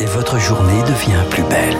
[0.00, 1.76] et votre journée devient plus belle.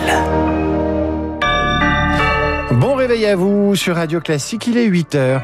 [2.81, 5.43] Bon réveil à vous sur Radio Classique, il est 8 heures.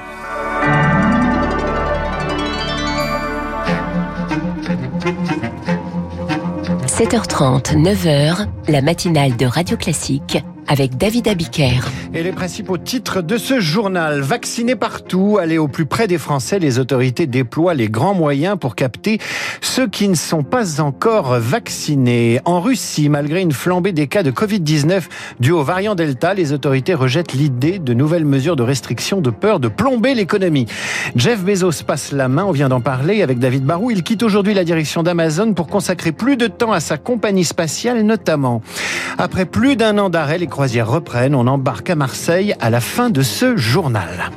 [6.86, 11.80] 7h30, 9h, la matinale de Radio Classique avec David Abiker.
[12.14, 14.20] Et les principaux titres de ce journal.
[14.20, 18.74] Vaccinés partout, aller au plus près des Français, les autorités déploient les grands moyens pour
[18.76, 19.18] capter
[19.60, 22.40] ceux qui ne sont pas encore vaccinés.
[22.44, 25.02] En Russie, malgré une flambée des cas de Covid-19
[25.40, 29.60] dû au variant Delta, les autorités rejettent l'idée de nouvelles mesures de restriction de peur
[29.60, 30.66] de plomber l'économie.
[31.16, 33.90] Jeff Bezos passe la main, on vient d'en parler avec David Barou.
[33.90, 38.02] Il quitte aujourd'hui la direction d'Amazon pour consacrer plus de temps à sa compagnie spatiale
[38.02, 38.62] notamment.
[39.18, 41.34] Après plus d'un an d'arrêt, croisières reprennent.
[41.34, 44.30] On embarque à Marseille à la fin de ce journal.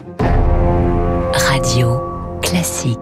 [1.32, 2.02] Radio
[2.42, 2.98] classique.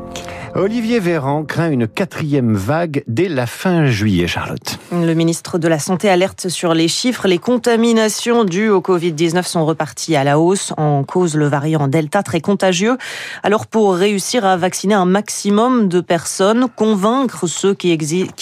[0.58, 4.80] Olivier Véran craint une quatrième vague dès la fin juillet, Charlotte.
[4.90, 7.28] Le ministre de la Santé alerte sur les chiffres.
[7.28, 12.24] Les contaminations dues au Covid-19 sont reparties à la hausse, en cause le variant Delta
[12.24, 12.98] très contagieux.
[13.44, 17.92] Alors pour réussir à vacciner un maximum de personnes, convaincre ceux qui,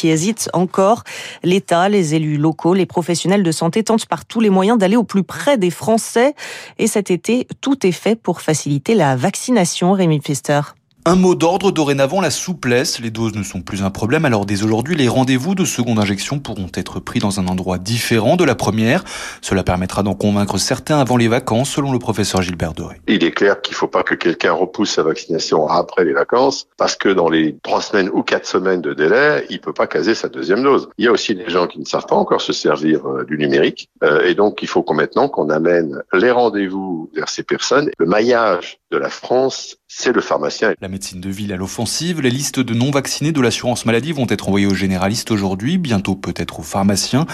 [0.04, 1.06] hésitent encore,
[1.42, 5.04] l'État, les élus locaux, les professionnels de santé tentent par tous les moyens d'aller au
[5.04, 6.36] plus près des Français.
[6.78, 10.62] Et cet été, tout est fait pour faciliter la vaccination, Rémi Pfister.
[11.06, 13.02] Un mot d'ordre dorénavant, la souplesse.
[13.02, 16.40] Les doses ne sont plus un problème, alors dès aujourd'hui, les rendez-vous de seconde injection
[16.40, 19.04] pourront être pris dans un endroit différent de la première.
[19.42, 23.02] Cela permettra d'en convaincre certains avant les vacances, selon le professeur Gilbert Doré.
[23.10, 26.68] Il est clair qu'il ne faut pas que quelqu'un repousse sa vaccination après les vacances,
[26.78, 30.16] parce que dans les trois semaines ou quatre semaines de délai, il peut pas caser
[30.16, 30.88] sa deuxième dose.
[30.98, 33.38] Il y a aussi des gens qui ne savent pas encore se servir euh, du
[33.38, 37.90] numérique, euh, et donc il faut qu'on maintenant qu'on amène les rendez-vous vers ces personnes.
[37.98, 40.74] Le maillage de la France, c'est le pharmacien.
[40.80, 44.48] La médecine de ville à l'offensive, les listes de non-vaccinés de l'assurance maladie vont être
[44.48, 47.26] envoyées aux généralistes aujourd'hui, bientôt peut-être aux pharmaciens.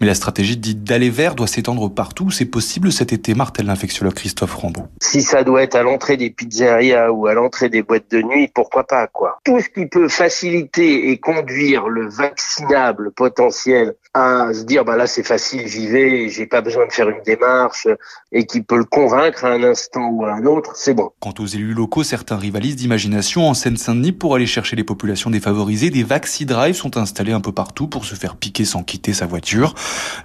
[0.00, 2.30] Mais la stratégie dite d'aller vers doit s'étendre partout.
[2.30, 4.84] C'est possible cet été, martèle l'infectiologue Christophe Rambaud.
[5.02, 8.48] Si ça doit être à l'entrée des pizzerias ou à l'entrée des boîtes de nuit,
[8.54, 9.40] pourquoi pas, quoi.
[9.44, 15.06] Tout ce qui peut faciliter et conduire le vaccinable potentiel à se dire, bah là,
[15.06, 17.88] c'est facile, j'y vais, j'ai pas besoin de faire une démarche
[18.32, 21.07] et qui peut le convaincre à un instant ou à un autre, c'est bon.
[21.20, 23.48] Quant aux élus locaux, certains rivalisent d'imagination.
[23.48, 27.88] En Seine-Saint-Denis, pour aller chercher les populations défavorisées, des Vaxi-Drive sont installés un peu partout
[27.88, 29.74] pour se faire piquer sans quitter sa voiture.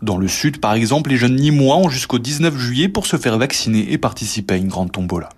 [0.01, 3.37] Dans le sud, par exemple, les jeunes nîmois ont jusqu'au 19 juillet pour se faire
[3.37, 5.29] vacciner et participer à une grande tombola.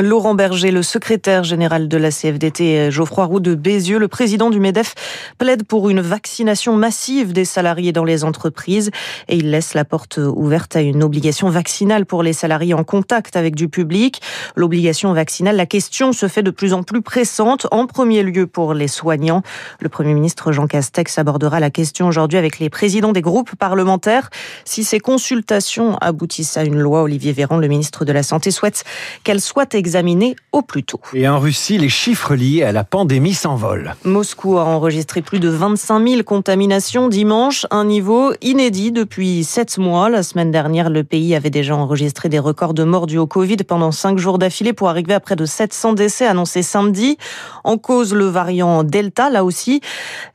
[0.00, 4.58] Laurent Berger, le secrétaire général de la CFDT, Geoffroy Roux de Bézieux, le président du
[4.58, 4.94] MEDEF,
[5.38, 8.90] plaide pour une vaccination massive des salariés dans les entreprises
[9.28, 13.36] et il laisse la porte ouverte à une obligation vaccinale pour les salariés en contact
[13.36, 14.20] avec du public.
[14.56, 18.74] L'obligation vaccinale, la question se fait de plus en plus pressante, en premier lieu pour
[18.74, 19.42] les soignants.
[19.80, 24.30] Le Premier ministre Jean Castex abordera la question aujourd'hui avec les présidents des groupes parlementaires.
[24.64, 28.84] Si ces consultations aboutissent à une loi, Olivier Véran, le ministre de la Santé, souhaite
[29.22, 31.00] qu'elle soit examiné au plus tôt.
[31.14, 33.94] Et en Russie, les chiffres liés à la pandémie s'envolent.
[34.04, 40.08] Moscou a enregistré plus de 25 000 contaminations dimanche, un niveau inédit depuis sept mois.
[40.10, 43.56] La semaine dernière, le pays avait déjà enregistré des records de morts dus au Covid
[43.56, 47.16] pendant cinq jours d'affilée pour arriver à près de 700 décès annoncés samedi.
[47.64, 49.80] En cause, le variant Delta, là aussi.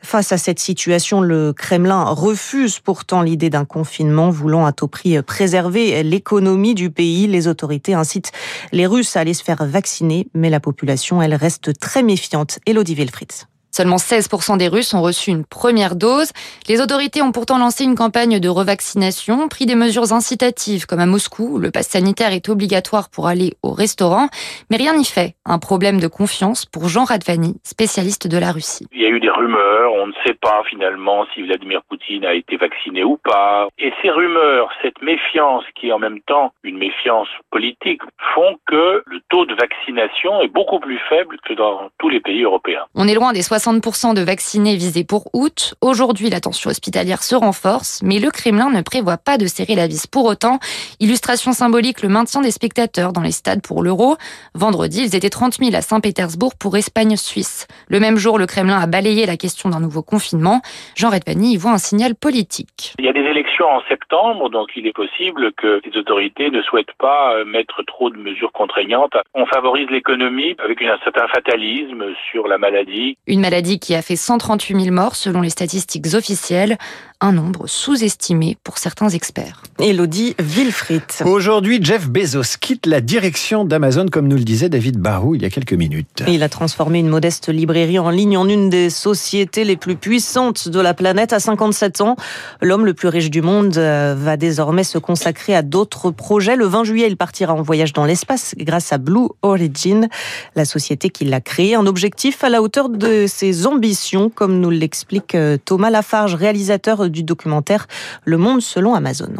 [0.01, 5.21] Face à cette situation, le Kremlin refuse pourtant l'idée d'un confinement, voulant à tout prix
[5.21, 7.27] préserver l'économie du pays.
[7.27, 8.31] Les autorités incitent
[8.71, 12.59] les Russes à aller se faire vacciner, mais la population, elle reste très méfiante.
[12.65, 13.31] Elodie Wilfried.
[13.79, 16.33] Seulement 16% des Russes ont reçu une première dose.
[16.67, 21.05] Les autorités ont pourtant lancé une campagne de revaccination, pris des mesures incitatives comme à
[21.05, 24.27] Moscou, où le pass sanitaire est obligatoire pour aller au restaurant,
[24.69, 25.35] mais rien n'y fait.
[25.45, 28.85] Un problème de confiance pour Jean Radvani, spécialiste de la Russie.
[28.91, 32.33] Il y a eu des rumeurs, on ne sait pas finalement si Vladimir Poutine a
[32.33, 33.69] été vacciné ou pas.
[33.77, 38.01] Et ces rumeurs, cette méfiance qui est en même temps une méfiance politique,
[38.35, 42.43] font que le taux de vaccination est beaucoup plus faible que dans tous les pays
[42.43, 42.83] européens.
[42.93, 45.75] On est loin des 60% de vaccinés visés pour août.
[45.81, 49.85] Aujourd'hui, la tension hospitalière se renforce, mais le Kremlin ne prévoit pas de serrer la
[49.85, 50.57] vis pour autant.
[50.99, 54.17] Illustration symbolique, le maintien des spectateurs dans les stades pour l'Euro.
[54.55, 57.67] Vendredi, ils étaient 30 000 à Saint-Pétersbourg pour Espagne-Suisse.
[57.87, 60.61] Le même jour, le Kremlin a balayé la question d'un nouveau confinement.
[60.95, 62.95] Jean Redvani y voit un signal politique.
[62.97, 66.61] Il y a des élections en septembre, donc il est possible que les autorités ne
[66.63, 69.13] souhaitent pas euh, mettre trop de mesures contraignantes.
[69.35, 73.17] On favorise l'économie avec un certain fatalisme sur la maladie.
[73.27, 76.77] Une maladie qui a fait 138 000 morts selon les statistiques officielles,
[77.21, 79.63] un nombre sous-estimé pour certains experts.
[79.79, 81.03] Elodie Wilfried.
[81.25, 85.45] Aujourd'hui, Jeff Bezos quitte la direction d'Amazon, comme nous le disait David Barou il y
[85.45, 86.23] a quelques minutes.
[86.27, 90.69] Il a transformé une modeste librairie en ligne en une des sociétés les plus puissantes
[90.69, 92.15] de la planète à 57 ans.
[92.61, 96.55] L'homme le plus riche du monde euh, va désormais se consacrer à d'autres projets.
[96.55, 100.07] Le 20 juillet, il partira en voyage dans l'espace grâce à Blue Origin,
[100.55, 101.75] la société qui l'a créé.
[101.75, 107.08] Un objectif à la hauteur de ses ambitions, comme nous l'explique euh, Thomas Lafarge, réalisateur
[107.09, 107.87] du documentaire
[108.25, 109.33] Le Monde selon Amazon.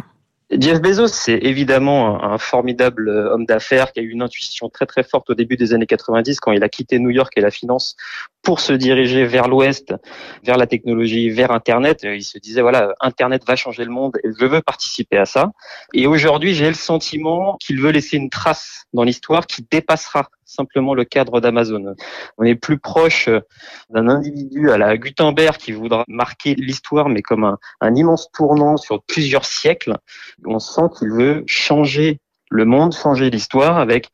[0.58, 4.84] Jeff Bezos, c'est évidemment un formidable euh, homme d'affaires qui a eu une intuition très
[4.84, 7.52] très forte au début des années 90 quand il a quitté New York et la
[7.52, 7.94] finance
[8.42, 9.94] pour se diriger vers l'Ouest,
[10.42, 12.00] vers la technologie, vers Internet.
[12.02, 15.52] Il se disait voilà, Internet va changer le monde et je veux participer à ça.
[15.94, 20.94] Et aujourd'hui, j'ai le sentiment qu'il veut laisser une trace dans l'histoire qui dépassera simplement
[20.94, 21.94] le cadre d'Amazon.
[22.38, 23.28] On est plus proche
[23.90, 28.76] d'un individu à la Gutenberg qui voudra marquer l'histoire, mais comme un, un immense tournant
[28.76, 29.96] sur plusieurs siècles.
[30.44, 32.20] On sent qu'il veut changer
[32.50, 34.10] le monde, changer l'histoire avec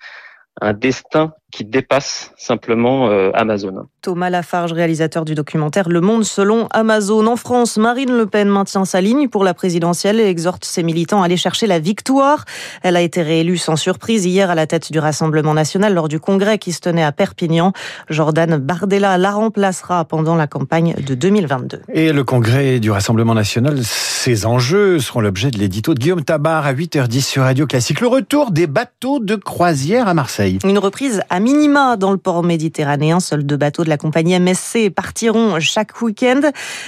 [0.60, 3.86] un destin qui dépasse simplement euh, Amazon.
[4.02, 7.26] Thomas Lafarge, réalisateur du documentaire Le Monde selon Amazon.
[7.26, 11.22] En France, Marine Le Pen maintient sa ligne pour la présidentielle et exhorte ses militants
[11.22, 12.44] à aller chercher la victoire.
[12.82, 16.20] Elle a été réélue sans surprise hier à la tête du Rassemblement national lors du
[16.20, 17.72] congrès qui se tenait à Perpignan.
[18.10, 21.82] Jordan Bardella la remplacera pendant la campagne de 2022.
[21.92, 26.66] Et le congrès du Rassemblement national, ses enjeux seront l'objet de l'édito de Guillaume Tabar
[26.66, 28.00] à 8h10 sur Radio Classique.
[28.00, 30.58] Le retour des bateaux de croisière à Marseille.
[30.64, 33.20] Une reprise à minima dans le port méditerranéen.
[33.20, 36.40] Seuls deux bateaux de la compagnie MSC partiront chaque week-end.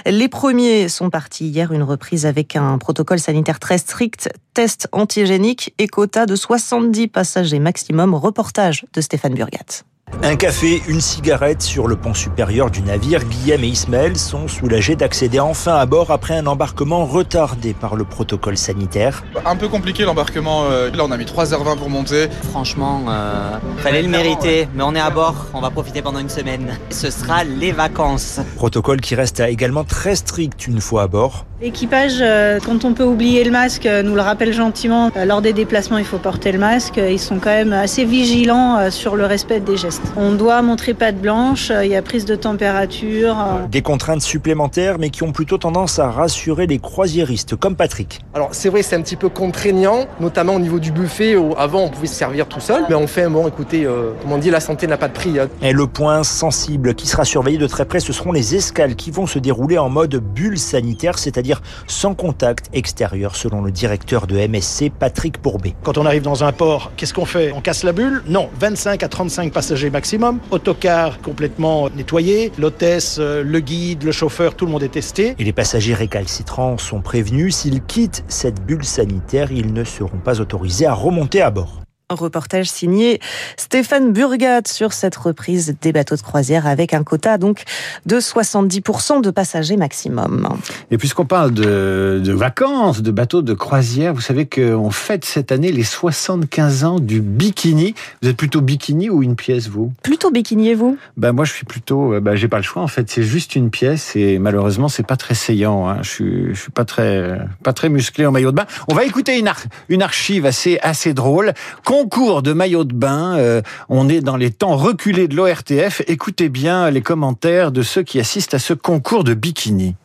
[0.07, 5.75] Les premiers sont partis hier, une reprise avec un protocole sanitaire très strict, test antigénique
[5.79, 8.15] et quota de 70 passagers maximum.
[8.15, 9.85] Reportage de Stéphane Burgat.
[10.23, 13.23] Un café, une cigarette sur le pont supérieur du navire.
[13.25, 18.05] Guillaume et Ismaël sont soulagés d'accéder enfin à bord après un embarquement retardé par le
[18.05, 19.23] protocole sanitaire.
[19.47, 20.65] Un peu compliqué l'embarquement.
[20.71, 22.29] euh, Là, on a mis 3h20 pour monter.
[22.51, 26.29] Franchement, euh, fallait le mériter, mais on est à bord, on va profiter pendant une
[26.29, 26.77] semaine.
[26.91, 28.41] Ce sera les vacances.
[28.57, 31.45] Protocole qui reste également très strict une fois à bord.
[31.63, 35.11] L'équipage, euh, quand on peut oublier le masque, euh, nous le rappelle gentiment.
[35.27, 36.97] Lors des déplacements, il faut porter le masque.
[36.99, 39.98] Ils sont quand même assez vigilants sur le respect des gestes.
[40.17, 43.37] On doit montrer patte blanche, euh, il y a prise de température.
[43.39, 48.21] euh, Des contraintes supplémentaires mais qui ont plutôt tendance à rassurer les croisiéristes comme Patrick.
[48.35, 51.37] Alors c'est vrai, c'est un petit peu contraignant, notamment au niveau du buffet.
[51.37, 53.47] Où avant, on pouvait se servir tout seul, mais on fait bon.
[53.49, 55.39] Écoutez, euh, comme on dit, la santé n'a pas de prix.
[55.39, 55.49] hein.
[55.63, 59.11] Et le point sensible qui sera surveillé de très près, ce seront les escales qui
[59.11, 64.37] vont se dérouler en mode bulle sanitaire, c'est-à-dire sans contact extérieur, selon le directeur de
[64.39, 65.75] MSC, Patrick Pourbet.
[65.85, 67.53] Quand on arrive dans un port, qu'est-ce qu'on fait?
[67.55, 68.23] On casse la bulle?
[68.29, 74.55] Non, 25 à 35 passagers maximum, autocar complètement nettoyé, l'hôtesse, euh, le guide, le chauffeur,
[74.55, 75.35] tout le monde est testé.
[75.39, 80.41] Et les passagers récalcitrants sont prévenus, s'ils quittent cette bulle sanitaire, ils ne seront pas
[80.41, 81.83] autorisés à remonter à bord.
[82.11, 83.21] Un reportage signé
[83.59, 87.65] Stéphane Burgat sur cette reprise des bateaux de croisière avec un quota donc
[88.07, 90.49] de 70% de passagers maximum.
[90.91, 95.53] Et puisqu'on parle de, de vacances, de bateaux de croisière, vous savez qu'on fête cette
[95.53, 97.95] année les 75 ans du bikini.
[98.23, 99.93] Vous êtes plutôt bikini ou une pièce, vous?
[100.03, 100.97] Plutôt bikini et vous?
[101.19, 102.15] Ben moi, je suis plutôt.
[102.15, 102.81] euh, Ben, j'ai pas le choix.
[102.81, 105.87] En fait, c'est juste une pièce et malheureusement, c'est pas très saillant.
[105.87, 105.99] hein.
[106.01, 108.67] Je suis, je suis pas très, pas très musclé en maillot de bain.
[108.91, 111.53] On va écouter une, ar- une archive assez, assez drôle.
[112.01, 113.37] Concours de maillot de bain.
[113.39, 116.01] euh, on est dans les temps reculés de l'ORTF.
[116.07, 119.97] Écoutez bien les commentaires de ceux qui assistent à ce concours de bikini.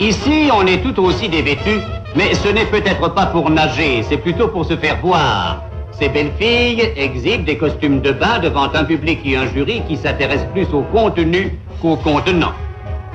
[0.00, 1.80] Ici, on est tout aussi dévêtus,
[2.16, 5.62] mais ce n'est peut-être pas pour nager, c'est plutôt pour se faire voir.
[6.00, 9.98] Ces belles filles exhibent des costumes de bain devant un public et un jury qui
[9.98, 12.52] s'intéresse plus au contenu qu'au contenant.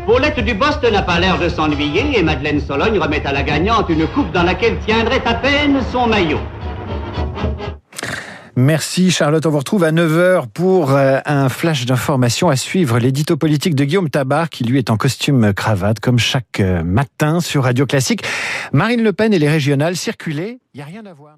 [0.06, 4.06] Paulette Dubost n'a pas l'air de s'ennuyer et Madeleine Sologne remet à la gagnante une
[4.06, 6.40] coupe dans laquelle tiendrait à peine son maillot.
[8.60, 13.38] Merci Charlotte, on vous retrouve à 9h pour euh, un flash d'information à suivre l'édito
[13.38, 17.66] politique de Guillaume Tabar qui lui est en costume cravate comme chaque euh, matin sur
[17.66, 18.24] Radio Classique.
[18.72, 21.36] Marine Le Pen et les régionales circulaient, il n'y a rien à voir.